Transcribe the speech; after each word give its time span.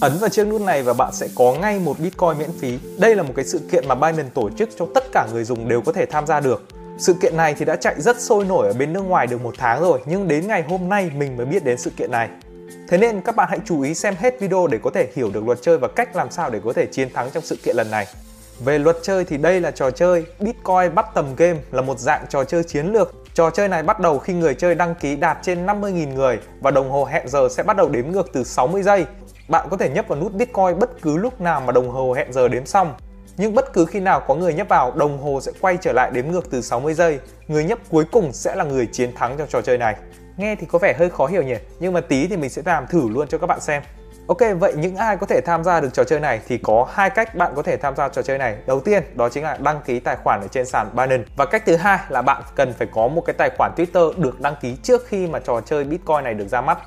Ấn 0.00 0.18
vào 0.20 0.28
chiếc 0.28 0.46
nút 0.46 0.60
này 0.60 0.82
và 0.82 0.92
bạn 0.92 1.12
sẽ 1.12 1.28
có 1.34 1.54
ngay 1.54 1.78
một 1.78 1.98
Bitcoin 1.98 2.38
miễn 2.38 2.50
phí. 2.60 2.78
Đây 2.98 3.16
là 3.16 3.22
một 3.22 3.32
cái 3.36 3.44
sự 3.44 3.60
kiện 3.72 3.88
mà 3.88 3.94
Binance 3.94 4.30
tổ 4.34 4.50
chức 4.50 4.68
cho 4.78 4.86
tất 4.94 5.04
cả 5.12 5.26
người 5.32 5.44
dùng 5.44 5.68
đều 5.68 5.80
có 5.80 5.92
thể 5.92 6.06
tham 6.06 6.26
gia 6.26 6.40
được. 6.40 6.62
Sự 6.98 7.14
kiện 7.22 7.36
này 7.36 7.54
thì 7.54 7.64
đã 7.64 7.76
chạy 7.76 7.94
rất 7.98 8.20
sôi 8.20 8.44
nổi 8.44 8.66
ở 8.66 8.72
bên 8.72 8.92
nước 8.92 9.00
ngoài 9.00 9.26
được 9.26 9.42
một 9.42 9.54
tháng 9.58 9.80
rồi, 9.80 10.00
nhưng 10.06 10.28
đến 10.28 10.46
ngày 10.46 10.64
hôm 10.68 10.88
nay 10.88 11.10
mình 11.16 11.36
mới 11.36 11.46
biết 11.46 11.64
đến 11.64 11.78
sự 11.78 11.90
kiện 11.96 12.10
này. 12.10 12.28
Thế 12.88 12.98
nên 12.98 13.20
các 13.20 13.36
bạn 13.36 13.48
hãy 13.50 13.58
chú 13.64 13.82
ý 13.82 13.94
xem 13.94 14.14
hết 14.18 14.40
video 14.40 14.66
để 14.66 14.78
có 14.82 14.90
thể 14.90 15.08
hiểu 15.14 15.30
được 15.34 15.46
luật 15.46 15.58
chơi 15.62 15.78
và 15.78 15.88
cách 15.88 16.16
làm 16.16 16.30
sao 16.30 16.50
để 16.50 16.60
có 16.64 16.72
thể 16.72 16.86
chiến 16.86 17.08
thắng 17.14 17.30
trong 17.30 17.42
sự 17.42 17.56
kiện 17.64 17.76
lần 17.76 17.90
này. 17.90 18.06
Về 18.64 18.78
luật 18.78 18.96
chơi 19.02 19.24
thì 19.24 19.36
đây 19.36 19.60
là 19.60 19.70
trò 19.70 19.90
chơi 19.90 20.24
Bitcoin 20.40 20.94
bắt 20.94 21.06
tầm 21.14 21.26
game, 21.36 21.58
là 21.72 21.82
một 21.82 21.98
dạng 21.98 22.26
trò 22.28 22.44
chơi 22.44 22.64
chiến 22.64 22.86
lược. 22.86 23.14
Trò 23.34 23.50
chơi 23.50 23.68
này 23.68 23.82
bắt 23.82 24.00
đầu 24.00 24.18
khi 24.18 24.32
người 24.32 24.54
chơi 24.54 24.74
đăng 24.74 24.94
ký 24.94 25.16
đạt 25.16 25.38
trên 25.42 25.66
50.000 25.66 26.14
người 26.14 26.38
và 26.60 26.70
đồng 26.70 26.90
hồ 26.90 27.04
hẹn 27.04 27.28
giờ 27.28 27.48
sẽ 27.50 27.62
bắt 27.62 27.76
đầu 27.76 27.88
đếm 27.88 28.10
ngược 28.12 28.32
từ 28.32 28.44
60 28.44 28.82
giây. 28.82 29.06
Bạn 29.48 29.66
có 29.70 29.76
thể 29.76 29.88
nhấp 29.88 30.08
vào 30.08 30.18
nút 30.20 30.32
Bitcoin 30.32 30.78
bất 30.78 31.02
cứ 31.02 31.16
lúc 31.16 31.40
nào 31.40 31.60
mà 31.60 31.72
đồng 31.72 31.88
hồ 31.88 32.12
hẹn 32.12 32.32
giờ 32.32 32.48
đếm 32.48 32.66
xong. 32.66 32.94
Nhưng 33.36 33.54
bất 33.54 33.72
cứ 33.72 33.86
khi 33.86 34.00
nào 34.00 34.20
có 34.20 34.34
người 34.34 34.54
nhấp 34.54 34.68
vào, 34.68 34.92
đồng 34.92 35.18
hồ 35.18 35.40
sẽ 35.40 35.52
quay 35.60 35.76
trở 35.80 35.92
lại 35.92 36.10
đếm 36.10 36.26
ngược 36.26 36.50
từ 36.50 36.62
60 36.62 36.94
giây. 36.94 37.18
Người 37.48 37.64
nhấp 37.64 37.78
cuối 37.90 38.04
cùng 38.12 38.32
sẽ 38.32 38.54
là 38.54 38.64
người 38.64 38.88
chiến 38.92 39.14
thắng 39.14 39.36
trong 39.38 39.48
trò 39.48 39.60
chơi 39.60 39.78
này. 39.78 39.96
Nghe 40.36 40.56
thì 40.56 40.66
có 40.66 40.78
vẻ 40.78 40.94
hơi 40.98 41.10
khó 41.10 41.26
hiểu 41.26 41.42
nhỉ, 41.42 41.56
nhưng 41.80 41.92
mà 41.92 42.00
tí 42.00 42.26
thì 42.26 42.36
mình 42.36 42.50
sẽ 42.50 42.62
làm 42.64 42.86
thử 42.86 43.08
luôn 43.08 43.28
cho 43.28 43.38
các 43.38 43.46
bạn 43.46 43.60
xem. 43.60 43.82
Ok, 44.28 44.38
vậy 44.58 44.74
những 44.76 44.96
ai 44.96 45.16
có 45.16 45.26
thể 45.26 45.40
tham 45.40 45.64
gia 45.64 45.80
được 45.80 45.88
trò 45.92 46.04
chơi 46.04 46.20
này 46.20 46.40
thì 46.48 46.58
có 46.58 46.88
hai 46.92 47.10
cách 47.10 47.34
bạn 47.34 47.52
có 47.56 47.62
thể 47.62 47.76
tham 47.76 47.96
gia 47.96 48.08
trò 48.08 48.22
chơi 48.22 48.38
này. 48.38 48.56
Đầu 48.66 48.80
tiên, 48.80 49.02
đó 49.14 49.28
chính 49.28 49.44
là 49.44 49.58
đăng 49.60 49.80
ký 49.84 50.00
tài 50.00 50.16
khoản 50.16 50.40
ở 50.40 50.48
trên 50.48 50.66
sàn 50.66 50.90
Binance. 50.92 51.24
Và 51.36 51.46
cách 51.46 51.62
thứ 51.66 51.76
hai 51.76 51.98
là 52.08 52.22
bạn 52.22 52.42
cần 52.54 52.72
phải 52.72 52.88
có 52.94 53.08
một 53.08 53.22
cái 53.26 53.34
tài 53.38 53.50
khoản 53.58 53.72
Twitter 53.76 54.12
được 54.16 54.40
đăng 54.40 54.56
ký 54.60 54.76
trước 54.82 55.06
khi 55.06 55.26
mà 55.26 55.38
trò 55.38 55.60
chơi 55.60 55.84
Bitcoin 55.84 56.24
này 56.24 56.34
được 56.34 56.48
ra 56.48 56.60
mắt. 56.60 56.78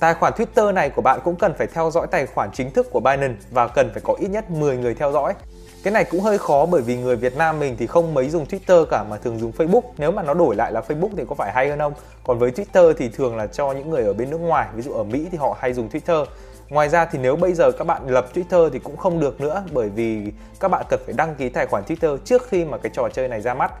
Tài 0.00 0.14
khoản 0.14 0.32
Twitter 0.32 0.74
này 0.74 0.90
của 0.90 1.02
bạn 1.02 1.20
cũng 1.24 1.36
cần 1.36 1.54
phải 1.58 1.66
theo 1.66 1.90
dõi 1.90 2.06
tài 2.06 2.26
khoản 2.26 2.50
chính 2.52 2.70
thức 2.70 2.86
của 2.92 3.00
Binance 3.00 3.38
và 3.50 3.68
cần 3.68 3.90
phải 3.92 4.02
có 4.04 4.14
ít 4.20 4.28
nhất 4.28 4.50
10 4.50 4.76
người 4.76 4.94
theo 4.94 5.12
dõi. 5.12 5.34
Cái 5.82 5.92
này 5.92 6.04
cũng 6.04 6.20
hơi 6.20 6.38
khó 6.38 6.66
bởi 6.66 6.82
vì 6.82 6.96
người 6.96 7.16
Việt 7.16 7.36
Nam 7.36 7.58
mình 7.58 7.76
thì 7.78 7.86
không 7.86 8.14
mấy 8.14 8.30
dùng 8.30 8.44
Twitter 8.44 8.84
cả 8.84 9.04
mà 9.10 9.16
thường 9.16 9.38
dùng 9.38 9.52
Facebook. 9.58 9.80
Nếu 9.98 10.12
mà 10.12 10.22
nó 10.22 10.34
đổi 10.34 10.56
lại 10.56 10.72
là 10.72 10.82
Facebook 10.88 11.10
thì 11.16 11.24
có 11.28 11.34
phải 11.34 11.52
hay 11.52 11.68
hơn 11.68 11.78
không? 11.78 11.92
Còn 12.24 12.38
với 12.38 12.50
Twitter 12.50 12.92
thì 12.98 13.08
thường 13.08 13.36
là 13.36 13.46
cho 13.46 13.72
những 13.72 13.90
người 13.90 14.04
ở 14.04 14.12
bên 14.12 14.30
nước 14.30 14.38
ngoài, 14.38 14.68
ví 14.74 14.82
dụ 14.82 14.92
ở 14.92 15.04
Mỹ 15.04 15.26
thì 15.32 15.38
họ 15.38 15.56
hay 15.60 15.72
dùng 15.72 15.88
Twitter. 15.88 16.24
Ngoài 16.68 16.88
ra 16.88 17.04
thì 17.04 17.18
nếu 17.22 17.36
bây 17.36 17.52
giờ 17.52 17.70
các 17.78 17.86
bạn 17.86 18.02
lập 18.08 18.26
Twitter 18.34 18.70
thì 18.70 18.78
cũng 18.78 18.96
không 18.96 19.20
được 19.20 19.40
nữa 19.40 19.64
bởi 19.72 19.88
vì 19.88 20.32
các 20.60 20.68
bạn 20.68 20.86
cần 20.88 21.00
phải 21.04 21.14
đăng 21.18 21.34
ký 21.34 21.48
tài 21.48 21.66
khoản 21.66 21.82
Twitter 21.84 22.16
trước 22.24 22.48
khi 22.48 22.64
mà 22.64 22.78
cái 22.78 22.92
trò 22.94 23.08
chơi 23.12 23.28
này 23.28 23.40
ra 23.40 23.54
mắt. 23.54 23.72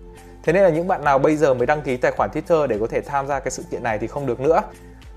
Thế 0.42 0.52
nên 0.52 0.62
là 0.62 0.68
những 0.68 0.88
bạn 0.88 1.04
nào 1.04 1.18
bây 1.18 1.36
giờ 1.36 1.54
mới 1.54 1.66
đăng 1.66 1.82
ký 1.82 1.96
tài 1.96 2.12
khoản 2.12 2.30
Twitter 2.30 2.66
để 2.66 2.76
có 2.80 2.86
thể 2.86 3.00
tham 3.00 3.26
gia 3.26 3.40
cái 3.40 3.50
sự 3.50 3.64
kiện 3.70 3.82
này 3.82 3.98
thì 3.98 4.06
không 4.06 4.26
được 4.26 4.40
nữa. 4.40 4.62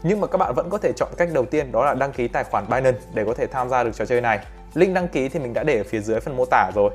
Nhưng 0.03 0.21
mà 0.21 0.27
các 0.27 0.37
bạn 0.37 0.53
vẫn 0.55 0.69
có 0.69 0.77
thể 0.77 0.91
chọn 0.95 1.09
cách 1.17 1.29
đầu 1.33 1.45
tiên, 1.45 1.71
đó 1.71 1.85
là 1.85 1.93
đăng 1.93 2.11
ký 2.11 2.27
tài 2.27 2.43
khoản 2.43 2.65
Binance 2.69 2.99
để 3.13 3.25
có 3.25 3.33
thể 3.33 3.47
tham 3.47 3.69
gia 3.69 3.83
được 3.83 3.91
trò 3.95 4.05
chơi 4.05 4.21
này. 4.21 4.39
Link 4.73 4.93
đăng 4.93 5.07
ký 5.07 5.29
thì 5.29 5.39
mình 5.39 5.53
đã 5.53 5.63
để 5.63 5.77
ở 5.77 5.83
phía 5.83 5.99
dưới 5.99 6.19
phần 6.19 6.37
mô 6.37 6.45
tả 6.45 6.71
rồi. 6.75 6.91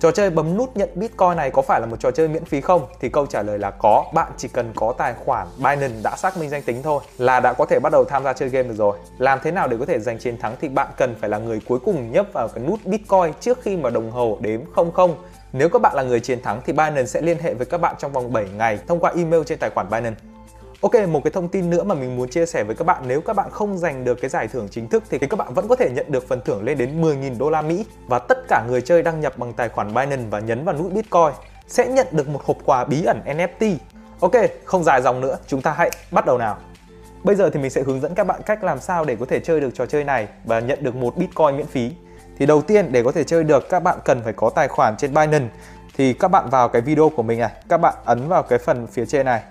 Trò 0.00 0.10
chơi 0.10 0.30
bấm 0.30 0.56
nút 0.56 0.76
nhận 0.76 0.88
Bitcoin 0.94 1.36
này 1.36 1.50
có 1.50 1.62
phải 1.62 1.80
là 1.80 1.86
một 1.86 1.96
trò 2.00 2.10
chơi 2.10 2.28
miễn 2.28 2.44
phí 2.44 2.60
không? 2.60 2.86
Thì 3.00 3.08
câu 3.08 3.26
trả 3.26 3.42
lời 3.42 3.58
là 3.58 3.70
có. 3.70 4.04
Bạn 4.14 4.32
chỉ 4.36 4.48
cần 4.48 4.72
có 4.74 4.94
tài 4.98 5.14
khoản 5.14 5.46
Binance 5.56 5.94
đã 6.02 6.16
xác 6.16 6.36
minh 6.36 6.50
danh 6.50 6.62
tính 6.62 6.82
thôi 6.82 7.02
là 7.18 7.40
đã 7.40 7.52
có 7.52 7.66
thể 7.66 7.78
bắt 7.80 7.92
đầu 7.92 8.04
tham 8.04 8.24
gia 8.24 8.32
chơi 8.32 8.48
game 8.48 8.68
được 8.68 8.74
rồi. 8.76 8.98
Làm 9.18 9.38
thế 9.42 9.50
nào 9.50 9.68
để 9.68 9.76
có 9.80 9.86
thể 9.86 9.98
giành 10.00 10.18
chiến 10.18 10.38
thắng 10.38 10.56
thì 10.60 10.68
bạn 10.68 10.88
cần 10.96 11.14
phải 11.20 11.30
là 11.30 11.38
người 11.38 11.60
cuối 11.68 11.78
cùng 11.84 12.12
nhấp 12.12 12.26
vào 12.32 12.48
cái 12.48 12.64
nút 12.64 12.80
Bitcoin 12.84 13.32
trước 13.40 13.58
khi 13.62 13.76
mà 13.76 13.90
đồng 13.90 14.10
hồ 14.10 14.38
đếm 14.40 14.60
00. 14.94 15.10
Nếu 15.52 15.68
các 15.68 15.82
bạn 15.82 15.96
là 15.96 16.02
người 16.02 16.20
chiến 16.20 16.42
thắng 16.42 16.60
thì 16.66 16.72
Binance 16.72 17.06
sẽ 17.06 17.20
liên 17.20 17.38
hệ 17.38 17.54
với 17.54 17.66
các 17.66 17.78
bạn 17.78 17.94
trong 17.98 18.12
vòng 18.12 18.32
7 18.32 18.46
ngày 18.56 18.78
thông 18.88 19.00
qua 19.00 19.12
email 19.16 19.42
trên 19.46 19.58
tài 19.58 19.70
khoản 19.70 19.90
Binance. 19.90 20.31
Ok, 20.82 21.08
một 21.08 21.24
cái 21.24 21.30
thông 21.30 21.48
tin 21.48 21.70
nữa 21.70 21.82
mà 21.82 21.94
mình 21.94 22.16
muốn 22.16 22.28
chia 22.28 22.46
sẻ 22.46 22.64
với 22.64 22.76
các 22.76 22.86
bạn 22.86 23.02
nếu 23.06 23.20
các 23.20 23.36
bạn 23.36 23.50
không 23.50 23.78
giành 23.78 24.04
được 24.04 24.20
cái 24.20 24.30
giải 24.30 24.48
thưởng 24.48 24.68
chính 24.70 24.88
thức 24.88 25.02
thì 25.10 25.18
các 25.18 25.36
bạn 25.36 25.54
vẫn 25.54 25.68
có 25.68 25.76
thể 25.76 25.90
nhận 25.90 26.12
được 26.12 26.28
phần 26.28 26.40
thưởng 26.44 26.64
lên 26.64 26.78
đến 26.78 27.02
10.000 27.02 27.38
đô 27.38 27.50
la 27.50 27.62
Mỹ 27.62 27.86
và 28.06 28.18
tất 28.18 28.38
cả 28.48 28.64
người 28.68 28.80
chơi 28.80 29.02
đăng 29.02 29.20
nhập 29.20 29.38
bằng 29.38 29.52
tài 29.52 29.68
khoản 29.68 29.94
Binance 29.94 30.24
và 30.30 30.40
nhấn 30.40 30.64
vào 30.64 30.74
nút 30.74 30.92
Bitcoin 30.92 31.32
sẽ 31.66 31.88
nhận 31.88 32.06
được 32.10 32.28
một 32.28 32.40
hộp 32.44 32.56
quà 32.64 32.84
bí 32.84 33.04
ẩn 33.04 33.20
NFT. 33.26 33.76
Ok, 34.20 34.32
không 34.64 34.84
dài 34.84 35.02
dòng 35.02 35.20
nữa, 35.20 35.38
chúng 35.46 35.62
ta 35.62 35.72
hãy 35.72 35.90
bắt 36.10 36.26
đầu 36.26 36.38
nào. 36.38 36.56
Bây 37.24 37.36
giờ 37.36 37.50
thì 37.50 37.60
mình 37.60 37.70
sẽ 37.70 37.82
hướng 37.82 38.00
dẫn 38.00 38.14
các 38.14 38.26
bạn 38.26 38.40
cách 38.46 38.64
làm 38.64 38.80
sao 38.80 39.04
để 39.04 39.16
có 39.20 39.26
thể 39.26 39.40
chơi 39.40 39.60
được 39.60 39.70
trò 39.74 39.86
chơi 39.86 40.04
này 40.04 40.28
và 40.44 40.60
nhận 40.60 40.84
được 40.84 40.94
một 40.94 41.16
Bitcoin 41.16 41.56
miễn 41.56 41.66
phí. 41.66 41.92
Thì 42.38 42.46
đầu 42.46 42.62
tiên 42.62 42.92
để 42.92 43.02
có 43.02 43.12
thể 43.12 43.24
chơi 43.24 43.44
được 43.44 43.68
các 43.68 43.80
bạn 43.80 43.98
cần 44.04 44.22
phải 44.24 44.32
có 44.32 44.50
tài 44.50 44.68
khoản 44.68 44.96
trên 44.96 45.14
Binance 45.14 45.48
thì 45.96 46.12
các 46.12 46.28
bạn 46.28 46.50
vào 46.50 46.68
cái 46.68 46.82
video 46.82 47.08
của 47.08 47.22
mình 47.22 47.38
này, 47.38 47.52
các 47.68 47.78
bạn 47.78 47.94
ấn 48.04 48.28
vào 48.28 48.42
cái 48.42 48.58
phần 48.58 48.86
phía 48.86 49.06
trên 49.06 49.26
này 49.26 49.42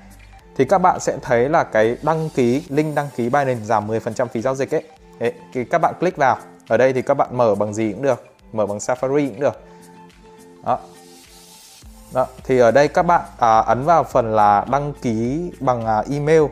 thì 0.62 0.66
các 0.66 0.78
bạn 0.78 1.00
sẽ 1.00 1.18
thấy 1.22 1.50
là 1.50 1.64
cái 1.64 1.98
đăng 2.02 2.30
ký 2.30 2.64
link 2.70 2.96
đăng 2.96 3.08
ký 3.16 3.24
Binance 3.24 3.64
giảm 3.64 3.88
10% 3.88 4.28
phí 4.28 4.42
giao 4.42 4.56
dịch 4.56 4.76
ấy. 4.76 4.84
Đấy, 5.20 5.34
thì 5.54 5.64
các 5.64 5.78
bạn 5.82 5.94
click 6.00 6.18
vào. 6.18 6.38
Ở 6.68 6.78
đây 6.78 6.94
thì 6.94 7.02
các 7.02 7.14
bạn 7.14 7.38
mở 7.38 7.56
bằng 7.56 7.74
gì 7.74 7.92
cũng 7.92 8.02
được, 8.02 8.26
mở 8.54 8.66
bằng 8.66 8.78
Safari 8.78 9.30
cũng 9.30 9.40
được. 9.40 9.62
Đó. 10.64 10.80
Đó, 12.14 12.28
thì 12.44 12.58
ở 12.58 12.72
đây 12.72 12.88
các 12.88 13.04
bạn 13.04 13.22
à, 13.38 13.60
ấn 13.60 13.84
vào 13.84 14.04
phần 14.04 14.36
là 14.36 14.66
đăng 14.72 14.94
ký 15.02 15.52
bằng 15.60 15.86
à, 15.86 16.04
email 16.12 16.44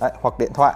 Đấy, 0.00 0.10
hoặc 0.20 0.38
điện 0.38 0.52
thoại. 0.54 0.74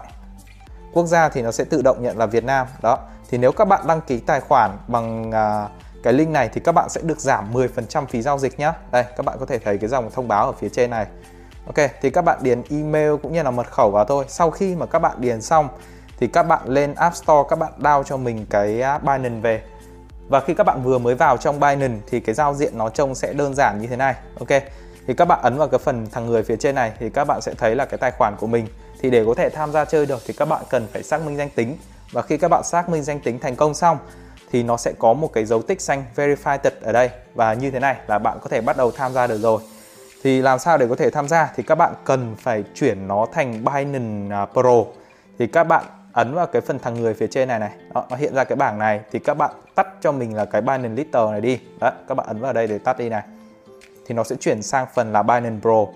Quốc 0.93 1.07
gia 1.07 1.29
thì 1.29 1.43
nó 1.43 1.51
sẽ 1.51 1.65
tự 1.65 1.83
động 1.83 2.03
nhận 2.03 2.19
là 2.19 2.27
Việt 2.27 2.45
Nam. 2.45 2.67
Đó. 2.83 2.99
Thì 3.31 3.39
nếu 3.39 3.53
các 3.53 3.65
bạn 3.65 3.87
đăng 3.87 4.01
ký 4.01 4.19
tài 4.19 4.41
khoản 4.41 4.71
bằng 4.89 5.33
à, 5.33 5.69
cái 6.03 6.13
link 6.13 6.31
này 6.31 6.49
thì 6.53 6.61
các 6.61 6.73
bạn 6.73 6.89
sẽ 6.89 7.01
được 7.05 7.21
giảm 7.21 7.53
10% 7.53 8.07
phí 8.07 8.23
giao 8.23 8.39
dịch 8.39 8.59
nhá. 8.59 8.73
Đây, 8.93 9.05
các 9.17 9.27
bạn 9.27 9.37
có 9.41 9.47
thể 9.47 9.59
thấy 9.59 9.79
cái 9.79 9.89
dòng 9.89 10.11
thông 10.11 10.29
báo 10.29 10.47
ở 10.47 10.53
phía 10.53 10.69
trên 10.69 10.91
này. 10.91 11.07
Ok, 11.67 11.91
thì 12.03 12.11
các 12.11 12.23
bạn 12.23 12.39
điền 12.43 12.63
email 12.71 13.15
cũng 13.23 13.33
như 13.33 13.43
là 13.43 13.51
mật 13.51 13.71
khẩu 13.71 13.91
vào 13.91 14.05
thôi. 14.05 14.25
Sau 14.29 14.51
khi 14.51 14.75
mà 14.75 14.87
các 14.87 14.99
bạn 14.99 15.17
điền 15.19 15.43
xong 15.43 15.69
thì 16.19 16.27
các 16.27 16.43
bạn 16.43 16.61
lên 16.65 16.95
App 16.95 17.17
Store 17.17 17.49
các 17.49 17.59
bạn 17.59 17.73
download 17.79 18.03
cho 18.03 18.17
mình 18.17 18.47
cái 18.51 18.83
Binance 19.03 19.41
về. 19.41 19.63
Và 20.29 20.41
khi 20.41 20.55
các 20.55 20.65
bạn 20.65 20.83
vừa 20.83 20.99
mới 20.99 21.15
vào 21.15 21.37
trong 21.37 21.61
Binance 21.61 21.99
thì 22.07 22.21
cái 22.21 22.35
giao 22.35 22.55
diện 22.55 22.79
nó 22.79 22.89
trông 22.89 23.15
sẽ 23.15 23.33
đơn 23.33 23.55
giản 23.55 23.81
như 23.81 23.87
thế 23.87 23.97
này. 23.97 24.15
Ok. 24.39 24.63
Thì 25.07 25.15
các 25.15 25.25
bạn 25.25 25.39
ấn 25.43 25.59
vào 25.59 25.69
cái 25.69 25.79
phần 25.79 26.07
thằng 26.13 26.27
người 26.27 26.43
phía 26.43 26.57
trên 26.57 26.75
này 26.75 26.93
thì 26.99 27.11
các 27.11 27.25
bạn 27.25 27.41
sẽ 27.41 27.55
thấy 27.55 27.75
là 27.75 27.85
cái 27.85 27.99
tài 27.99 28.11
khoản 28.11 28.37
của 28.37 28.47
mình. 28.47 28.67
Thì 29.01 29.11
để 29.11 29.25
có 29.27 29.35
thể 29.35 29.51
tham 29.51 29.73
gia 29.73 29.85
chơi 29.85 30.07
được 30.07 30.23
thì 30.27 30.35
các 30.35 30.45
bạn 30.45 30.63
cần 30.71 30.87
phải 30.93 31.03
xác 31.03 31.21
minh 31.21 31.37
danh 31.37 31.51
tính. 31.51 31.77
Và 32.13 32.23
khi 32.23 32.37
các 32.37 32.49
bạn 32.49 32.65
xác 32.65 32.89
minh 32.89 33.03
danh 33.03 33.21
tính 33.21 33.39
thành 33.39 33.57
công 33.57 33.75
xong 33.75 33.99
thì 34.53 34.63
nó 34.63 34.77
sẽ 34.77 34.93
có 34.99 35.13
một 35.13 35.33
cái 35.33 35.45
dấu 35.45 35.63
tích 35.63 35.81
xanh 35.81 36.05
verified 36.17 36.59
ở 36.83 36.93
đây 36.93 37.11
và 37.35 37.55
như 37.55 37.71
thế 37.71 37.81
này 37.81 37.97
là 38.07 38.19
bạn 38.19 38.39
có 38.43 38.49
thể 38.49 38.61
bắt 38.61 38.77
đầu 38.77 38.91
tham 38.91 39.13
gia 39.13 39.27
được 39.27 39.39
rồi 39.39 39.63
thì 40.23 40.43
làm 40.43 40.59
sao 40.59 40.79
để 40.79 40.87
có 40.89 40.95
thể 40.95 41.11
tham 41.11 41.29
gia? 41.29 41.53
Thì 41.57 41.63
các 41.63 41.75
bạn 41.75 41.95
cần 42.05 42.37
phải 42.39 42.65
chuyển 42.75 43.09
nó 43.09 43.27
thành 43.33 43.65
Binance 43.65 44.35
à, 44.35 44.47
Pro. 44.47 44.85
Thì 45.39 45.47
các 45.47 45.65
bạn 45.65 45.85
ấn 46.13 46.35
vào 46.35 46.47
cái 46.47 46.63
phần 46.63 46.79
thằng 46.79 46.95
người 46.95 47.15
phía 47.15 47.27
trên 47.27 47.49
này 47.49 47.59
này. 47.59 47.71
Đó, 47.95 48.05
nó 48.11 48.17
hiện 48.17 48.35
ra 48.35 48.45
cái 48.45 48.57
bảng 48.57 48.79
này. 48.79 49.01
Thì 49.13 49.19
các 49.19 49.35
bạn 49.35 49.51
tắt 49.75 49.89
cho 50.01 50.13
mình 50.13 50.37
là 50.37 50.45
cái 50.45 50.61
Binance 50.61 50.89
Liter 50.89 51.31
này 51.31 51.41
đi. 51.41 51.61
Đó 51.81 51.93
các 52.09 52.15
bạn 52.15 52.27
ấn 52.27 52.41
vào 52.41 52.53
đây 52.53 52.67
để 52.67 52.79
tắt 52.79 52.99
đi 52.99 53.09
này. 53.09 53.23
Thì 54.07 54.15
nó 54.15 54.25
sẽ 54.25 54.37
chuyển 54.41 54.63
sang 54.63 54.87
phần 54.95 55.13
là 55.13 55.23
Binance 55.23 55.61
Pro. 55.61 55.87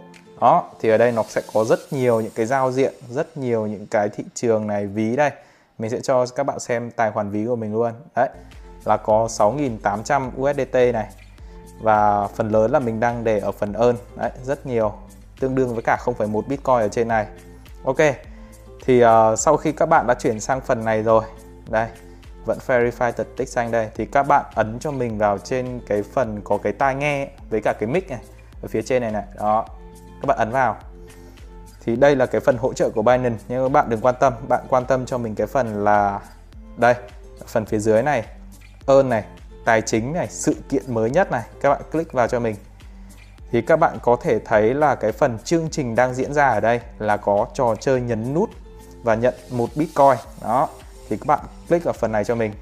Đó 0.41 0.71
thì 0.81 0.89
ở 0.89 0.99
đây 0.99 1.13
nó 1.13 1.23
sẽ 1.29 1.43
có 1.55 1.65
rất 1.65 1.79
nhiều 1.91 2.21
những 2.21 2.33
cái 2.35 2.47
giao 2.47 2.73
diện 2.73 2.95
rất 3.11 3.37
nhiều 3.37 3.67
những 3.67 3.87
cái 3.87 4.09
thị 4.09 4.25
trường 4.35 4.67
này 4.67 4.87
ví 4.87 5.17
đây. 5.17 5.31
Mình 5.79 5.91
sẽ 5.91 6.01
cho 6.01 6.27
các 6.27 6.45
bạn 6.45 6.61
xem 6.61 6.91
tài 6.91 7.11
khoản 7.11 7.31
ví 7.31 7.47
của 7.47 7.57
mình 7.57 7.73
luôn. 7.73 7.93
Đấy 8.15 8.29
là 8.85 8.97
có 8.97 9.27
6.800 9.27 10.31
USDT 10.41 10.75
này 10.95 11.07
và 11.81 12.27
phần 12.27 12.49
lớn 12.49 12.71
là 12.71 12.79
mình 12.79 13.01
đang 13.01 13.25
để 13.25 13.39
ở 13.39 13.53
phần 13.53 13.73
earn. 13.73 13.97
Đấy 14.17 14.31
rất 14.45 14.67
nhiều. 14.67 14.93
Tương 15.41 15.55
đương 15.55 15.75
với 15.75 15.83
cả 15.83 15.99
0,1 16.05 16.43
bitcoin 16.43 16.79
ở 16.79 16.89
trên 16.89 17.09
này. 17.09 17.27
Ok 17.85 17.99
thì 18.85 19.05
uh, 19.05 19.39
sau 19.39 19.57
khi 19.57 19.73
các 19.73 19.89
bạn 19.89 20.07
đã 20.07 20.15
chuyển 20.15 20.41
sang 20.41 20.61
phần 20.61 20.85
này 20.85 21.03
rồi 21.03 21.25
đây 21.71 21.89
vẫn 22.45 22.59
verify 22.67 23.13
tật 23.13 23.27
tích 23.37 23.49
xanh 23.49 23.71
đây 23.71 23.89
thì 23.95 24.07
các 24.07 24.23
bạn 24.23 24.45
ấn 24.55 24.79
cho 24.79 24.91
mình 24.91 25.19
vào 25.19 25.39
trên 25.39 25.81
cái 25.87 26.03
phần 26.03 26.41
có 26.45 26.59
cái 26.59 26.73
tai 26.73 26.95
nghe 26.95 27.29
với 27.51 27.61
cả 27.61 27.73
cái 27.73 27.89
mic 27.89 28.11
này 28.11 28.21
ở 28.63 28.69
phía 28.69 28.83
trên 28.83 29.03
này 29.03 29.13
này. 29.13 29.25
Đó 29.37 29.67
các 30.21 30.27
bạn 30.27 30.39
ấn 30.39 30.51
vào. 30.51 30.77
Thì 31.85 31.97
đây 31.97 32.17
là 32.17 32.27
cái 32.27 32.41
phần 32.41 32.57
hỗ 32.57 32.73
trợ 32.73 32.91
của 32.91 33.03
Binance. 33.03 33.45
Nhưng 33.49 33.65
các 33.65 33.73
bạn 33.73 33.87
đừng 33.89 34.01
quan 34.01 34.15
tâm 34.21 34.33
bạn 34.49 34.65
quan 34.69 34.85
tâm 34.85 35.07
cho 35.07 35.19
mình 35.19 35.35
cái 35.35 35.47
phần 35.47 35.85
là 35.85 36.21
đây 36.77 36.95
phần 37.47 37.67
phía 37.67 37.79
dưới 37.79 38.03
này 38.03 38.25
ơn 38.87 39.09
này 39.09 39.25
tài 39.65 39.83
chính 39.83 40.13
này, 40.13 40.27
sự 40.31 40.55
kiện 40.69 40.95
mới 40.95 41.11
nhất 41.11 41.31
này, 41.31 41.43
các 41.61 41.71
bạn 41.71 41.83
click 41.93 42.13
vào 42.13 42.29
cho 42.29 42.41
mình. 42.41 42.57
Thì 43.51 43.63
các 43.63 43.77
bạn 43.77 43.99
có 44.03 44.17
thể 44.23 44.39
thấy 44.39 44.75
là 44.75 44.95
cái 44.95 45.13
phần 45.13 45.39
chương 45.45 45.71
trình 45.71 45.95
đang 45.95 46.15
diễn 46.15 46.35
ra 46.35 46.49
ở 46.49 46.61
đây 46.61 46.81
là 46.99 47.17
có 47.17 47.47
trò 47.55 47.75
chơi 47.81 48.01
nhấn 48.01 48.35
nút 48.35 48.51
và 49.03 49.15
nhận 49.15 49.35
một 49.51 49.69
Bitcoin. 49.77 50.17
Đó, 50.43 50.69
thì 51.09 51.17
các 51.17 51.27
bạn 51.27 51.41
click 51.69 51.85
vào 51.85 51.95
phần 51.95 52.13
này 52.13 52.25
cho 52.25 52.35
mình. 52.35 52.53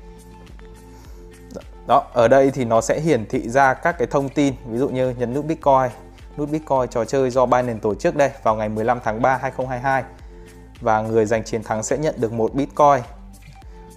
Đó, 1.87 2.05
ở 2.13 2.29
đây 2.29 2.51
thì 2.51 2.65
nó 2.65 2.81
sẽ 2.81 3.01
hiển 3.01 3.27
thị 3.27 3.49
ra 3.49 3.75
các 3.75 3.99
cái 3.99 4.07
thông 4.11 4.29
tin, 4.29 4.55
ví 4.67 4.79
dụ 4.79 4.89
như 4.89 5.11
nhấn 5.11 5.35
nút 5.35 5.45
Bitcoin, 5.45 5.91
nút 6.37 6.51
Bitcoin 6.51 6.89
trò 6.91 7.05
chơi 7.05 7.31
do 7.31 7.47
Binance 7.47 7.81
tổ 7.83 7.95
chức 7.95 8.17
đây 8.17 8.31
vào 8.43 8.57
ngày 8.57 8.69
15 8.69 9.01
tháng 9.05 9.23
3 9.23 9.37
2022 9.37 10.05
và 10.81 11.03
người 11.03 11.27
giành 11.27 11.45
chiến 11.45 11.63
thắng 11.63 11.83
sẽ 11.83 11.99
nhận 11.99 12.15
được 12.19 12.33
một 12.33 12.55
Bitcoin 12.55 13.03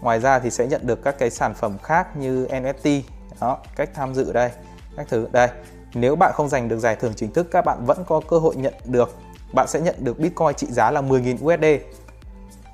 Ngoài 0.06 0.20
ra 0.20 0.40
thì 0.40 0.52
sẽ 0.52 0.68
nhận 0.68 0.88
được 0.88 1.04
các 1.04 1.16
cái 1.20 1.30
sản 1.30 1.54
phẩm 1.54 1.78
khác 1.84 2.18
như 2.18 2.46
NFT 2.46 3.02
đó, 3.42 3.58
cách 3.76 3.90
tham 3.94 4.14
dự 4.14 4.34
đây 4.34 4.52
các 4.98 5.08
thứ 5.10 5.28
đây. 5.32 5.50
Nếu 5.94 6.16
bạn 6.16 6.32
không 6.36 6.50
giành 6.50 6.68
được 6.68 6.80
giải 6.80 6.96
thưởng 6.96 7.14
chính 7.16 7.34
thức, 7.34 7.48
các 7.52 7.66
bạn 7.66 7.86
vẫn 7.86 8.04
có 8.08 8.22
cơ 8.30 8.40
hội 8.40 8.56
nhận 8.56 8.74
được. 8.86 9.16
Bạn 9.54 9.68
sẽ 9.68 9.80
nhận 9.80 9.96
được 10.00 10.20
Bitcoin 10.20 10.54
trị 10.58 10.68
giá 10.70 10.92
là 10.92 11.02
10.000 11.02 11.36
USD 11.46 11.84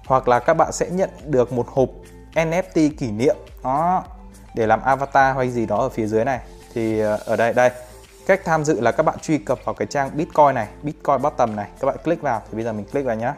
hoặc 0.05 0.27
là 0.27 0.39
các 0.39 0.53
bạn 0.53 0.71
sẽ 0.71 0.89
nhận 0.89 1.09
được 1.25 1.53
một 1.53 1.67
hộp 1.67 1.89
NFT 2.33 2.89
kỷ 2.97 3.11
niệm. 3.11 3.35
Đó, 3.63 4.03
để 4.55 4.67
làm 4.67 4.81
avatar 4.81 5.35
hay 5.35 5.49
gì 5.49 5.65
đó 5.65 5.77
ở 5.77 5.89
phía 5.89 6.07
dưới 6.07 6.25
này. 6.25 6.39
Thì 6.73 6.99
ờ, 6.99 7.19
ở 7.25 7.35
đây 7.35 7.53
đây. 7.53 7.69
Cách 8.27 8.41
tham 8.45 8.63
dự 8.63 8.81
là 8.81 8.91
các 8.91 9.03
bạn 9.03 9.19
truy 9.21 9.37
cập 9.37 9.59
vào 9.65 9.75
cái 9.75 9.87
trang 9.87 10.09
Bitcoin 10.13 10.55
này, 10.55 10.67
Bitcoin 10.83 11.21
bottom 11.21 11.55
này. 11.55 11.69
Các 11.79 11.87
bạn 11.87 11.97
click 12.03 12.21
vào, 12.21 12.41
thì 12.49 12.55
bây 12.55 12.63
giờ 12.63 12.73
mình 12.73 12.85
click 12.85 13.07
vào 13.07 13.15
nhá. 13.15 13.33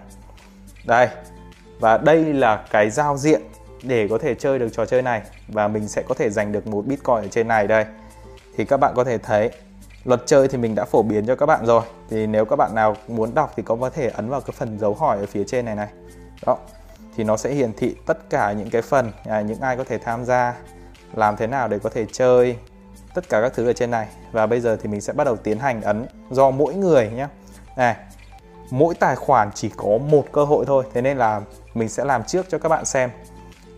Đây. 0.86 1.07
Và 1.80 1.98
đây 1.98 2.34
là 2.34 2.66
cái 2.72 2.89
giao 2.89 3.18
diện 3.18 3.42
để 3.83 4.07
có 4.07 4.18
thể 4.18 4.35
chơi 4.35 4.59
được 4.59 4.69
trò 4.71 4.85
chơi 4.85 5.01
này 5.01 5.21
và 5.47 5.68
mình 5.68 5.88
sẽ 5.88 6.03
có 6.07 6.15
thể 6.15 6.30
giành 6.30 6.51
được 6.51 6.68
một 6.68 6.85
Bitcoin 6.85 7.18
ở 7.18 7.27
trên 7.27 7.47
này 7.47 7.68
đây. 7.68 7.85
Thì 8.57 8.65
các 8.65 8.77
bạn 8.77 8.94
có 8.95 9.03
thể 9.03 9.18
thấy 9.18 9.51
luật 10.06 10.21
chơi 10.25 10.47
thì 10.47 10.57
mình 10.57 10.75
đã 10.75 10.85
phổ 10.85 11.01
biến 11.01 11.25
cho 11.25 11.35
các 11.35 11.45
bạn 11.45 11.65
rồi. 11.65 11.83
Thì 12.09 12.27
nếu 12.27 12.45
các 12.45 12.56
bạn 12.56 12.75
nào 12.75 12.95
muốn 13.07 13.33
đọc 13.33 13.53
thì 13.56 13.63
có 13.63 13.89
thể 13.95 14.09
ấn 14.09 14.30
vào 14.30 14.41
cái 14.41 14.53
phần 14.57 14.80
dấu 14.80 14.94
hỏi 14.94 15.19
ở 15.19 15.25
phía 15.25 15.44
trên 15.47 15.65
này 15.65 15.75
này. 15.75 15.88
Đó 16.45 16.57
thì 17.15 17.24
nó 17.24 17.38
sẽ 17.38 17.53
hiển 17.53 17.74
thị 17.74 17.95
tất 18.06 18.30
cả 18.30 18.51
những 18.51 18.69
cái 18.69 18.81
phần 18.81 19.12
à, 19.25 19.41
những 19.41 19.59
ai 19.59 19.77
có 19.77 19.83
thể 19.83 19.97
tham 19.97 20.25
gia 20.25 20.56
làm 21.13 21.36
thế 21.36 21.47
nào 21.47 21.68
để 21.68 21.79
có 21.79 21.89
thể 21.89 22.06
chơi 22.12 22.57
tất 23.13 23.29
cả 23.29 23.41
các 23.41 23.53
thứ 23.56 23.68
ở 23.68 23.74
trên 23.74 23.91
này. 23.91 24.07
Và 24.31 24.47
bây 24.47 24.62
giờ 24.62 24.77
thì 24.81 24.89
mình 24.89 25.01
sẽ 25.01 25.13
bắt 25.13 25.24
đầu 25.24 25.36
tiến 25.36 25.59
hành 25.59 25.81
ấn 25.81 26.06
do 26.31 26.51
mỗi 26.51 26.74
người 26.74 27.09
nhé. 27.09 27.27
Này 27.77 27.95
mỗi 28.69 28.95
tài 28.95 29.15
khoản 29.15 29.51
chỉ 29.56 29.69
có 29.77 29.97
một 29.97 30.25
cơ 30.31 30.45
hội 30.45 30.65
thôi. 30.65 30.83
Thế 30.94 31.01
nên 31.01 31.18
là 31.18 31.41
mình 31.74 31.89
sẽ 31.89 32.06
làm 32.06 32.24
trước 32.24 32.45
cho 32.50 32.57
các 32.57 32.69
bạn 32.69 32.86
xem 32.86 33.09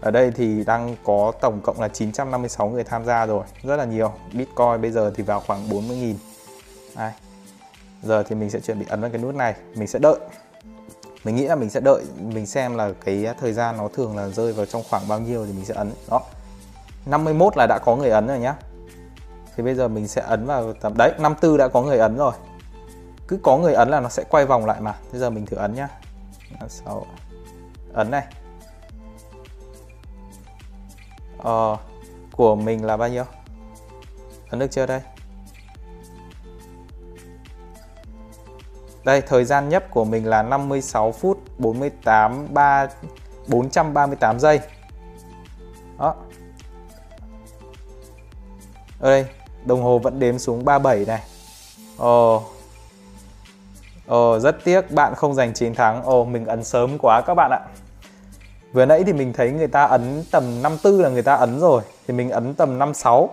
ở 0.06 0.12
đây 0.12 0.31
thì 0.31 0.63
đang 0.63 0.96
có 1.04 1.31
tổng 1.42 1.62
cộng 1.62 1.81
là 1.81 1.88
956 1.88 2.69
người 2.69 2.84
tham 2.84 3.06
gia 3.06 3.25
rồi. 3.25 3.44
Rất 3.63 3.75
là 3.75 3.86
nhiều. 3.86 4.12
Bitcoin 4.34 4.81
bây 4.81 4.92
giờ 4.92 5.12
thì 5.16 5.24
vào 5.24 5.40
khoảng 5.40 5.69
40.000 5.69 6.13
đây. 6.96 7.12
giờ 8.04 8.24
thì 8.24 8.36
mình 8.36 8.50
sẽ 8.50 8.60
chuẩn 8.60 8.80
bị 8.80 8.86
ấn 8.90 9.02
vào 9.02 9.10
cái 9.10 9.22
nút 9.22 9.36
này. 9.36 9.56
Mình 9.75 9.88
sẽ 9.88 10.00
đợi. 10.00 10.16
Mình 11.24 11.36
nghĩ 11.36 11.48
là 11.48 11.56
mình 11.56 11.69
sẽ 11.69 11.80
đợi, 11.80 12.04
mình 12.19 12.46
xem 12.46 12.75
là 12.75 12.92
cái 13.06 13.28
thời 13.40 13.54
gian 13.54 13.78
nó 13.78 13.88
thường 13.88 14.18
là 14.18 14.30
rơi 14.30 14.54
vào 14.54 14.66
trong 14.66 14.84
khoảng 14.90 15.07
bao 15.07 15.19
nhiêu 15.19 15.46
thì 15.46 15.54
mình 15.54 15.66
sẽ 15.66 15.74
ấn. 15.74 15.92
Đó. 16.10 16.22
51 17.06 17.58
là 17.58 17.68
đã 17.68 17.80
có 17.86 17.96
người 17.96 18.10
ấn 18.10 18.28
rồi 18.28 18.40
nhá. 18.40 18.56
Thì 19.58 19.63
bây 19.63 19.75
giờ 19.75 19.88
mình 19.88 20.08
sẽ 20.08 20.22
ấn 20.22 20.46
vào 20.46 20.74
tầm, 20.74 20.94
đấy 20.98 21.13
54 21.19 21.58
đã 21.58 21.68
có 21.68 21.81
người 21.81 21.98
ấn 21.98 22.18
rồi. 22.18 22.34
Cứ 23.28 23.40
có 23.44 23.58
người 23.58 23.74
ấn 23.74 23.90
là 23.90 24.00
nó 24.00 24.10
sẽ 24.10 24.24
quay 24.30 24.46
vòng 24.46 24.66
lại 24.66 24.81
mà. 24.81 24.96
Bây 25.12 25.19
giờ 25.19 25.30
mình 25.30 25.46
thử 25.46 25.58
ấn 25.58 25.75
nhá. 25.75 25.88
6 26.68 27.06
ấn 27.94 28.12
này 28.12 28.25
ờ, 31.46 31.78
của 32.32 32.56
mình 32.56 32.86
là 32.86 32.98
bao 32.98 33.10
nhiêu? 33.10 33.24
Ấn 34.50 34.60
được 34.60 34.68
chưa 34.72 34.86
đây? 34.86 35.02
Đây 39.04 39.22
thời 39.22 39.46
gian 39.46 39.70
nhấp 39.70 39.92
của 39.92 40.06
mình 40.06 40.28
là 40.28 40.44
56 40.44 41.12
phút 41.12 41.40
48 41.58 42.54
3 42.54 42.88
438 43.48 44.40
giây. 44.40 44.60
Đó. 46.00 46.16
Ở 49.00 49.10
đây 49.10 49.26
đồng 49.66 49.84
hồ 49.84 50.00
vẫn 50.00 50.20
đếm 50.20 50.40
xuống 50.40 50.66
37 50.66 51.06
này. 51.06 51.24
Ồ. 51.98 52.44
Ồ 54.08 54.40
rất 54.40 54.64
tiếc 54.64 54.92
bạn 54.92 55.16
không 55.16 55.34
giành 55.34 55.54
chiến 55.54 55.76
thắng. 55.76 56.04
Ồ 56.04 56.26
mình 56.26 56.46
ấn 56.46 56.64
sớm 56.64 56.98
quá 56.98 57.22
các 57.22 57.34
bạn 57.36 57.52
ạ 57.52 57.62
vừa 58.75 58.86
nãy 58.86 59.04
thì 59.04 59.13
mình 59.13 59.33
thấy 59.33 59.51
người 59.51 59.68
ta 59.68 59.83
ấn 59.83 60.24
tầm 60.31 60.62
54 60.62 61.01
là 61.01 61.10
người 61.10 61.22
ta 61.22 61.36
ấn 61.36 61.60
rồi 61.60 61.81
thì 62.07 62.13
mình 62.13 62.30
ấn 62.30 62.54
tầm 62.54 62.80
56 62.80 63.30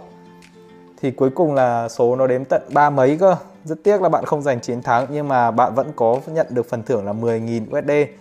thì 1.01 1.11
cuối 1.11 1.31
cùng 1.35 1.55
là 1.55 1.89
số 1.89 2.17
nó 2.17 2.27
đếm 2.27 2.45
tận 2.45 2.63
ba 2.73 2.91
mấy 2.91 3.17
cơ. 3.21 3.37
Rất 3.65 3.79
tiếc 3.85 4.03
là 4.03 4.09
bạn 4.09 4.25
không 4.25 4.43
giành 4.43 4.61
chiến 4.61 4.83
thắng 4.83 5.07
nhưng 5.11 5.29
mà 5.29 5.51
bạn 5.51 5.75
vẫn 5.75 5.93
có 5.97 6.21
nhận 6.27 6.47
được 6.51 6.69
phần 6.69 6.83
thưởng 6.83 7.07
là 7.07 7.13
10.000 7.13 7.79
USD 7.79 8.13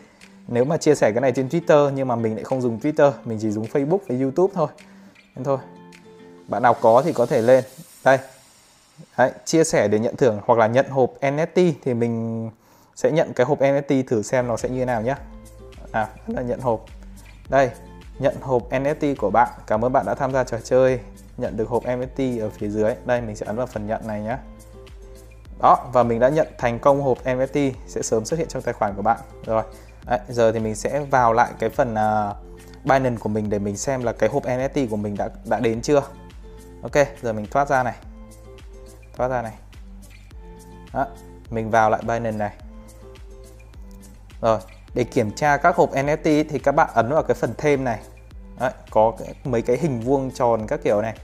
nếu 0.48 0.66
mà 0.66 0.78
chia 0.78 0.96
sẻ 0.96 1.12
cái 1.12 1.22
này 1.22 1.32
trên 1.32 1.48
Twitter 1.48 1.90
nhưng 1.90 2.08
mà 2.08 2.16
mình 2.16 2.36
lại 2.36 2.44
không 2.44 2.62
dùng 2.62 2.80
Twitter 2.80 3.12
mình 3.26 3.38
chỉ 3.42 3.52
dùng 3.52 3.66
Facebook 3.66 4.00
và 4.08 4.16
YouTube 4.22 4.54
thôi. 4.56 4.68
Nên 5.36 5.44
thôi. 5.44 5.58
Bạn 6.48 6.64
nào 6.64 6.74
có 6.82 7.02
thì 7.06 7.14
có 7.14 7.26
thể 7.26 7.42
lên. 7.42 7.64
Đây. 8.04 8.18
Đấy, 9.18 9.32
chia 9.46 9.64
sẻ 9.64 9.88
để 9.88 10.00
nhận 10.00 10.16
thưởng 10.16 10.40
hoặc 10.46 10.60
là 10.60 10.68
nhận 10.68 10.90
hộp 10.90 11.14
NFT 11.22 11.72
thì 11.84 11.94
mình 11.94 12.50
sẽ 12.96 13.12
nhận 13.12 13.34
cái 13.34 13.46
hộp 13.46 13.60
NFT 13.60 14.04
thử 14.08 14.22
xem 14.22 14.48
nó 14.48 14.58
sẽ 14.58 14.70
như 14.70 14.80
thế 14.80 14.86
nào 14.86 15.02
nhé 15.02 15.16
à 15.92 16.08
là 16.28 16.42
nhận 16.42 16.60
hộp 16.60 16.86
đây 17.52 17.70
nhận 18.20 18.36
hộp 18.42 18.70
NFT 18.70 19.16
của 19.16 19.30
bạn. 19.30 19.50
Cảm 19.68 19.86
ơn 19.86 19.94
bạn 19.94 20.06
đã 20.06 20.16
tham 20.16 20.32
gia 20.34 20.44
trò 20.44 20.58
chơi. 20.64 21.00
Nhận 21.38 21.58
được 21.58 21.70
hộp 21.70 21.84
NFT 21.84 22.42
ở 22.42 22.50
phía 22.50 22.70
dưới. 22.70 22.94
Đây 23.06 23.22
mình 23.22 23.36
sẽ 23.36 23.46
ấn 23.46 23.56
vào 23.56 23.68
phần 23.68 23.88
nhận 23.88 24.08
này 24.08 24.22
nhé 24.22 24.38
đó 25.62 25.90
và 25.94 26.04
mình 26.04 26.20
đã 26.20 26.30
nhận 26.30 26.48
thành 26.58 26.80
công 26.80 27.02
hộp 27.02 27.18
NFT 27.24 27.72
sẽ 27.88 28.02
sớm 28.02 28.26
xuất 28.26 28.38
hiện 28.38 28.48
trong 28.48 28.62
tài 28.62 28.74
khoản 28.74 28.96
của 28.96 29.02
bạn. 29.02 29.20
Rồi. 29.46 29.64
Đấy, 30.06 30.20
giờ 30.30 30.52
thì 30.52 30.60
mình 30.60 30.76
sẽ 30.76 31.00
vào 31.00 31.34
lại 31.34 31.52
cái 31.60 31.70
phần 31.70 31.94
uh, 31.94 32.36
Binance 32.84 33.18
của 33.20 33.30
mình 33.30 33.50
để 33.50 33.60
mình 33.60 33.78
xem 33.78 34.04
là 34.04 34.12
cái 34.12 34.30
hộp 34.30 34.44
NFT 34.44 34.90
của 34.90 34.96
mình 34.96 35.16
đã 35.18 35.30
đã 35.46 35.60
đến 35.60 35.82
chưa. 35.82 36.02
Ok 36.82 37.08
giờ 37.22 37.34
mình 37.34 37.46
thoát 37.52 37.70
ra 37.70 37.84
này. 37.84 37.96
Thoát 39.18 39.28
ra 39.28 39.42
này. 39.42 39.54
Đó, 40.94 41.08
mình 41.50 41.70
vào 41.70 41.90
lại 41.90 42.02
Binance 42.02 42.38
này. 42.38 42.54
Rồi 44.42 44.60
để 44.94 45.04
kiểm 45.04 45.32
tra 45.32 45.58
các 45.58 45.76
hộp 45.76 45.92
NFT 45.92 46.44
thì 46.50 46.60
các 46.60 46.72
bạn 46.72 46.90
ấn 46.94 47.10
vào 47.10 47.24
cái 47.24 47.36
phần 47.36 47.54
thêm 47.58 47.84
này. 47.84 48.00
Đấy, 48.60 48.72
có 48.90 49.14
cái, 49.20 49.34
mấy 49.44 49.62
cái 49.62 49.78
hình 49.78 50.00
vuông 50.00 50.32
tròn 50.32 50.68
các 50.68 50.80
kiểu 50.84 51.02
này. 51.02 51.18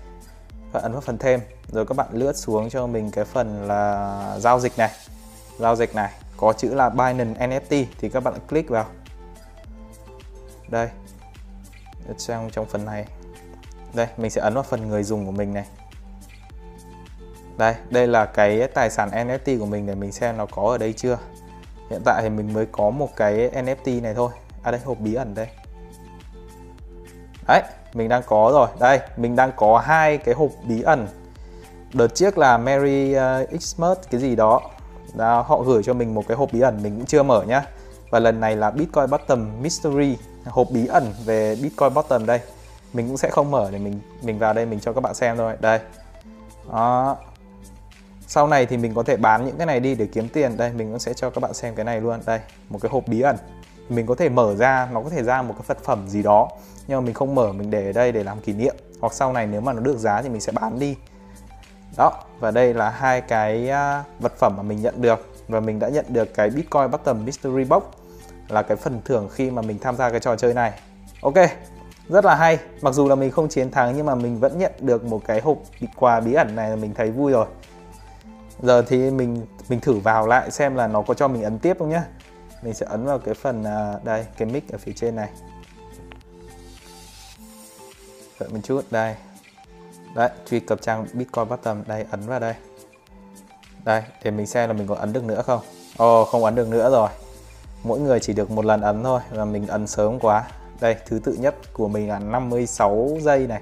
Và 0.72 0.80
ấn 0.80 0.92
vào 0.92 1.02
phần 1.02 1.18
thêm 1.18 1.40
rồi 1.72 1.86
các 1.86 1.98
bạn 1.98 2.08
lướt 2.12 2.36
xuống 2.36 2.70
cho 2.70 2.88
mình 2.88 3.12
cái 3.12 3.26
phần 3.26 3.68
là 3.68 4.36
giao 4.40 4.60
dịch 4.60 4.78
này. 4.78 4.92
Giao 5.60 5.76
dịch 5.76 5.96
này 5.96 6.12
có 6.38 6.54
chữ 6.54 6.74
là 6.74 6.90
Binance 6.90 7.48
NFT 7.48 7.86
thì 8.00 8.10
các 8.10 8.24
bạn 8.24 8.34
click 8.50 8.70
vào. 8.70 8.86
Đây 10.70 10.90
trong 12.18 12.50
trong 12.52 12.66
phần 12.66 12.86
này. 12.86 13.06
Đây 13.94 14.08
mình 14.18 14.32
sẽ 14.32 14.42
ấn 14.42 14.54
vào 14.54 14.64
phần 14.64 14.90
người 14.90 15.04
dùng 15.04 15.26
của 15.26 15.32
mình 15.32 15.54
này. 15.54 15.66
Đây 17.58 17.76
đây 17.90 18.08
là 18.08 18.26
cái 18.26 18.68
tài 18.68 18.90
sản 18.90 19.10
NFT 19.10 19.60
của 19.60 19.66
mình 19.66 19.86
để 19.86 19.96
mình 19.96 20.12
xem 20.12 20.38
nó 20.38 20.46
có 20.46 20.62
ở 20.62 20.78
đây 20.78 20.94
chưa 20.94 21.18
hiện 21.90 22.02
tại 22.06 22.22
thì 22.24 22.30
mình 22.30 22.54
mới 22.54 22.66
có 22.72 22.90
một 22.90 23.16
cái 23.16 23.50
NFT 23.54 24.02
này 24.02 24.14
thôi. 24.14 24.32
À 24.64 24.72
đây 24.72 24.82
hộp 24.86 25.00
bí 25.00 25.14
ẩn 25.14 25.36
đây. 25.36 25.48
Đấy 27.48 27.62
mình 27.94 28.10
đang 28.10 28.22
có 28.26 28.52
rồi. 28.54 28.68
Đây 28.80 29.00
mình 29.18 29.36
đang 29.36 29.52
có 29.56 29.80
hai 29.80 30.18
cái 30.18 30.36
hộp 30.36 30.50
bí 30.68 30.82
ẩn. 30.82 31.08
Đợt 31.94 32.16
trước 32.16 32.38
là 32.38 32.58
Mary 32.58 33.12
uh, 33.12 33.18
ờ, 33.18 33.46
Xmas 33.60 33.98
cái 34.12 34.22
gì 34.22 34.36
đó. 34.36 34.62
Đó, 35.14 35.42
họ 35.48 35.62
gửi 35.62 35.84
cho 35.84 35.94
mình 35.94 36.14
một 36.14 36.28
cái 36.28 36.38
hộp 36.38 36.54
bí 36.54 36.62
ẩn 36.62 36.84
mình 36.84 36.96
cũng 36.96 37.06
chưa 37.06 37.24
mở 37.24 37.44
nhá. 37.44 37.66
Và 38.10 38.20
lần 38.20 38.40
này 38.40 38.56
là 38.56 38.72
Bitcoin 38.72 39.10
Bottom 39.10 39.62
Mystery 39.62 40.18
hộp 40.46 40.68
bí 40.72 40.88
ẩn 40.88 41.14
về 41.26 41.56
Bitcoin 41.62 41.94
Bottom 41.94 42.26
đây. 42.26 42.40
Mình 42.94 43.08
cũng 43.08 43.18
sẽ 43.18 43.30
không 43.30 43.52
mở 43.52 43.70
để 43.72 43.78
mình 43.78 44.00
mình 44.22 44.40
vào 44.40 44.54
đây 44.54 44.66
mình 44.66 44.80
cho 44.80 44.94
các 44.94 45.02
bạn 45.02 45.14
xem 45.14 45.38
thôi. 45.38 45.54
Đây. 45.60 45.80
Đó 46.72 47.18
sau 48.28 48.48
này 48.48 48.66
thì 48.66 48.78
mình 48.78 48.94
có 48.94 49.04
thể 49.04 49.18
bán 49.18 49.46
những 49.46 49.58
cái 49.58 49.66
này 49.66 49.80
đi 49.80 49.96
để 49.96 50.08
kiếm 50.14 50.30
tiền. 50.30 50.58
Đây, 50.58 50.72
mình 50.74 50.90
cũng 50.90 51.00
sẽ 51.00 51.14
cho 51.14 51.30
các 51.30 51.42
bạn 51.42 51.54
xem 51.54 51.76
cái 51.76 51.86
này 51.86 52.02
luôn. 52.02 52.20
Đây, 52.26 52.40
một 52.70 52.80
cái 52.82 52.92
hộp 52.92 53.08
bí 53.08 53.22
ẩn. 53.22 53.36
Mình 53.90 54.06
có 54.06 54.16
thể 54.16 54.30
mở 54.30 54.56
ra, 54.56 54.88
nó 54.92 55.02
có 55.02 55.10
thể 55.10 55.24
ra 55.24 55.42
một 55.42 55.54
cái 55.54 55.64
vật 55.68 55.84
phẩm 55.84 56.08
gì 56.08 56.24
đó, 56.24 56.50
nhưng 56.88 56.98
mà 56.98 57.06
mình 57.06 57.14
không 57.14 57.36
mở, 57.36 57.52
mình 57.52 57.70
để 57.70 57.86
ở 57.86 57.92
đây 57.92 58.12
để 58.12 58.24
làm 58.24 58.40
kỷ 58.40 58.54
niệm. 58.54 58.76
Hoặc 59.02 59.14
sau 59.14 59.34
này 59.34 59.48
nếu 59.48 59.62
mà 59.62 59.74
nó 59.74 59.80
được 59.80 59.98
giá 59.98 60.22
thì 60.22 60.30
mình 60.30 60.42
sẽ 60.42 60.52
bán 60.52 60.80
đi. 60.80 60.96
Đó, 61.98 62.12
và 62.40 62.52
đây 62.52 62.74
là 62.74 62.90
hai 62.90 63.22
cái 63.22 63.70
à, 63.70 64.04
vật 64.20 64.34
phẩm 64.38 64.54
mà 64.58 64.64
mình 64.64 64.82
nhận 64.82 65.02
được. 65.02 65.34
Và 65.48 65.60
mình 65.60 65.80
đã 65.80 65.90
nhận 65.90 66.06
được 66.10 66.34
cái 66.34 66.50
Bitcoin 66.50 66.92
Bottom 66.92 67.26
Mystery 67.26 67.64
Box 67.64 67.84
là 68.50 68.62
cái 68.62 68.78
phần 68.78 69.02
thưởng 69.06 69.30
khi 69.34 69.52
mà 69.52 69.62
mình 69.62 69.80
tham 69.80 69.96
gia 69.96 70.10
cái 70.10 70.20
trò 70.20 70.36
chơi 70.36 70.54
này. 70.54 70.72
Ok, 71.22 71.36
rất 72.10 72.26
là 72.26 72.36
hay. 72.36 72.60
Mặc 72.82 72.94
dù 72.94 73.08
là 73.08 73.16
mình 73.16 73.32
không 73.32 73.50
chiến 73.50 73.72
thắng, 73.72 73.98
nhưng 73.98 74.06
mà 74.06 74.16
mình 74.16 74.40
vẫn 74.40 74.60
nhận 74.60 74.72
được 74.80 75.06
một 75.06 75.22
cái 75.28 75.42
hộp 75.42 75.58
quà 75.96 76.20
bí 76.20 76.34
ẩn 76.34 76.56
này 76.56 76.70
là 76.70 76.76
mình 76.76 76.94
thấy 76.94 77.12
vui 77.12 77.32
rồi 77.32 77.46
giờ 78.62 78.82
thì 78.82 79.12
mình 79.12 79.46
mình 79.70 79.80
thử 79.80 79.94
vào 79.94 80.28
lại 80.28 80.52
xem 80.52 80.76
là 80.76 80.88
nó 80.88 81.02
có 81.02 81.14
cho 81.14 81.28
mình 81.28 81.44
ấn 81.44 81.60
tiếp 81.60 81.76
không 81.80 81.90
nhá. 81.90 82.04
Mình 82.62 82.74
sẽ 82.74 82.86
ấn 82.90 83.06
vào 83.06 83.20
cái 83.20 83.34
phần 83.34 83.64
à, 83.64 83.94
đây 84.04 84.26
cái 84.38 84.48
mic 84.48 84.72
ở 84.72 84.78
phía 84.78 84.94
trên 84.96 85.16
này. 85.16 85.30
Đợi 88.40 88.50
một 88.50 88.60
chút 88.64 88.86
đây. 88.92 89.16
Đấy 90.16 90.30
truy 90.50 90.60
cập 90.60 90.82
trang 90.82 91.06
bitcoin 91.14 91.50
bottom 91.50 91.84
đây 91.88 92.06
ấn 92.12 92.22
vào 92.28 92.40
đây. 92.40 92.54
Đây 93.84 94.04
để 94.24 94.32
mình 94.32 94.48
xem 94.48 94.70
là 94.70 94.74
mình 94.74 94.88
có 94.88 94.96
ấn 94.96 95.14
được 95.14 95.24
nữa 95.24 95.42
không. 95.42 95.62
Ồ 95.98 96.22
oh, 96.22 96.28
không 96.28 96.44
ấn 96.44 96.56
được 96.56 96.68
nữa 96.68 96.90
rồi. 96.92 97.10
Mỗi 97.84 98.00
người 98.00 98.20
chỉ 98.20 98.34
được 98.34 98.52
một 98.52 98.66
lần 98.66 98.82
ấn 98.82 99.04
thôi 99.04 99.22
và 99.32 99.46
mình 99.46 99.68
ấn 99.68 99.88
sớm 99.88 100.20
quá. 100.20 100.44
Đây 100.80 100.96
thứ 101.06 101.20
tự 101.24 101.34
nhất 101.34 101.56
của 101.74 101.88
mình 101.88 102.10
là 102.10 102.20
56 102.20 103.10
giây 103.22 103.48
này. 103.48 103.62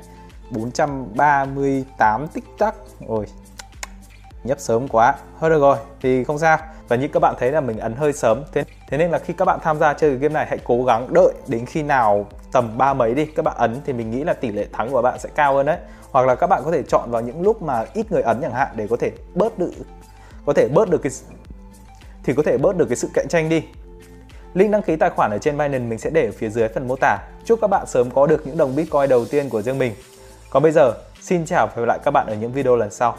438 0.51 2.27
tích 2.27 2.45
tắc. 2.57 2.75
Ôi 3.07 3.25
nhấp 4.45 4.59
sớm 4.59 4.87
quá 4.87 5.15
thôi 5.39 5.49
được 5.49 5.61
rồi 5.61 5.77
thì 6.01 6.23
không 6.23 6.39
sao 6.39 6.57
và 6.87 6.95
như 6.95 7.07
các 7.07 7.19
bạn 7.19 7.35
thấy 7.39 7.51
là 7.51 7.61
mình 7.61 7.77
ấn 7.77 7.95
hơi 7.95 8.13
sớm 8.13 8.43
thế, 8.53 8.63
thế 8.89 8.97
nên 8.97 9.11
là 9.11 9.19
khi 9.19 9.33
các 9.33 9.45
bạn 9.45 9.59
tham 9.63 9.79
gia 9.79 9.93
chơi 9.93 10.15
game 10.15 10.33
này 10.33 10.45
hãy 10.49 10.59
cố 10.63 10.83
gắng 10.83 11.13
đợi 11.13 11.33
đến 11.47 11.65
khi 11.65 11.83
nào 11.83 12.25
tầm 12.51 12.77
ba 12.77 12.93
mấy 12.93 13.13
đi 13.13 13.25
các 13.25 13.45
bạn 13.45 13.55
ấn 13.57 13.81
thì 13.85 13.93
mình 13.93 14.11
nghĩ 14.11 14.23
là 14.23 14.33
tỷ 14.33 14.51
lệ 14.51 14.67
thắng 14.73 14.91
của 14.91 15.01
bạn 15.01 15.19
sẽ 15.19 15.29
cao 15.35 15.55
hơn 15.55 15.65
đấy 15.65 15.77
hoặc 16.11 16.27
là 16.27 16.35
các 16.35 16.47
bạn 16.47 16.61
có 16.65 16.71
thể 16.71 16.83
chọn 16.83 17.11
vào 17.11 17.21
những 17.21 17.41
lúc 17.41 17.61
mà 17.61 17.85
ít 17.93 18.11
người 18.11 18.21
ấn 18.21 18.41
chẳng 18.41 18.53
hạn 18.53 18.67
để 18.75 18.87
có 18.89 18.97
thể 18.99 19.11
bớt 19.33 19.59
được 19.59 19.71
có 20.45 20.53
thể 20.53 20.67
bớt 20.67 20.89
được 20.89 21.01
cái 21.03 21.11
thì 22.23 22.33
có 22.33 22.43
thể 22.43 22.57
bớt 22.57 22.77
được 22.77 22.85
cái 22.89 22.95
sự 22.95 23.09
cạnh 23.13 23.27
tranh 23.27 23.49
đi 23.49 23.63
Link 24.55 24.71
đăng 24.71 24.81
ký 24.81 24.95
tài 24.95 25.09
khoản 25.09 25.31
ở 25.31 25.37
trên 25.37 25.57
Binance 25.57 25.85
mình 25.85 25.99
sẽ 25.99 26.09
để 26.09 26.25
ở 26.25 26.31
phía 26.31 26.49
dưới 26.49 26.67
phần 26.67 26.87
mô 26.87 26.95
tả. 26.95 27.17
Chúc 27.45 27.61
các 27.61 27.67
bạn 27.67 27.85
sớm 27.87 28.11
có 28.11 28.27
được 28.27 28.47
những 28.47 28.57
đồng 28.57 28.75
Bitcoin 28.75 29.09
đầu 29.09 29.25
tiên 29.25 29.49
của 29.49 29.61
riêng 29.61 29.77
mình. 29.77 29.93
Còn 30.49 30.63
bây 30.63 30.71
giờ, 30.71 30.93
xin 31.21 31.45
chào 31.45 31.67
và 31.67 31.73
hẹn 31.75 31.85
gặp 31.85 31.87
lại 31.87 31.99
các 32.03 32.11
bạn 32.11 32.27
ở 32.27 32.35
những 32.35 32.51
video 32.51 32.75
lần 32.75 32.91
sau. 32.91 33.17